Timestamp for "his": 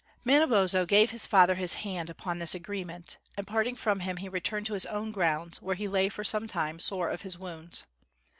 1.11-1.27, 1.53-1.75, 4.73-4.87, 7.21-7.37